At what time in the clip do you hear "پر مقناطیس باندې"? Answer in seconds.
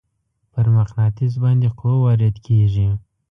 0.51-1.67